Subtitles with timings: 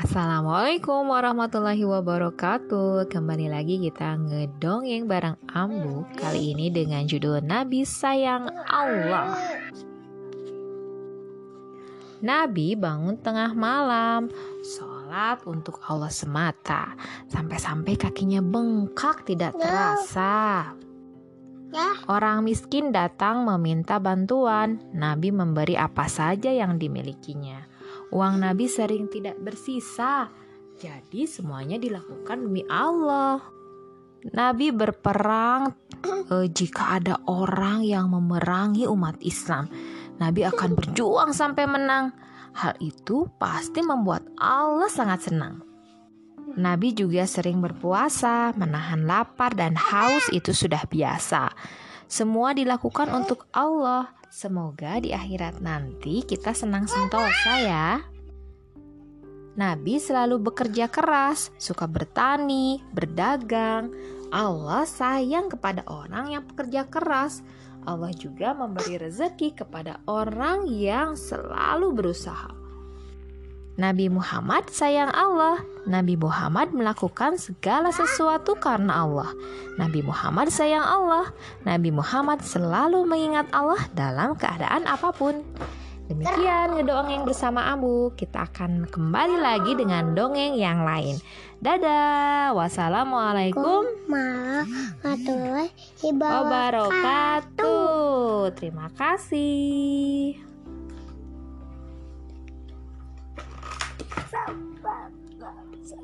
[0.00, 3.04] Assalamualaikum warahmatullahi wabarakatuh.
[3.12, 9.36] Kembali lagi kita ngedongeng bareng Ambu Kali ini dengan judul Nabi Sayang Allah.
[12.24, 14.32] Nabi bangun tengah malam
[14.64, 16.96] Sholat untuk Allah semata.
[17.28, 20.72] Sampai-sampai kakinya bengkak tidak terasa.
[22.08, 24.80] Orang miskin datang meminta bantuan.
[24.96, 27.68] Nabi memberi apa saja yang dimilikinya
[28.10, 30.26] Uang Nabi sering tidak bersisa,
[30.80, 33.38] jadi semuanya dilakukan demi Allah.
[34.34, 35.72] Nabi berperang
[36.04, 39.70] eh, jika ada orang yang memerangi umat Islam.
[40.20, 42.12] Nabi akan berjuang sampai menang.
[42.50, 45.64] Hal itu pasti membuat Allah sangat senang.
[46.58, 51.54] Nabi juga sering berpuasa, menahan lapar dan haus itu sudah biasa.
[52.10, 54.10] Semua dilakukan untuk Allah.
[54.34, 58.02] Semoga di akhirat nanti kita senang sentosa ya.
[59.54, 63.94] Nabi selalu bekerja keras, suka bertani, berdagang.
[64.34, 67.46] Allah sayang kepada orang yang bekerja keras.
[67.86, 72.59] Allah juga memberi rezeki kepada orang yang selalu berusaha.
[73.78, 75.62] Nabi Muhammad sayang Allah.
[75.86, 79.30] Nabi Muhammad melakukan segala sesuatu karena Allah.
[79.78, 81.30] Nabi Muhammad sayang Allah.
[81.62, 85.46] Nabi Muhammad selalu mengingat Allah dalam keadaan apa pun.
[86.10, 88.10] Demikian ngedongeng bersama Abu.
[88.18, 91.22] Kita akan kembali lagi dengan dongeng yang lain.
[91.62, 92.50] Dadah.
[92.58, 95.70] Wassalamualaikum warahmatullahi
[96.18, 96.98] wabarakatuh.
[98.58, 100.49] Terima kasih.
[104.82, 105.50] 爸爸
[105.82, 105.96] 在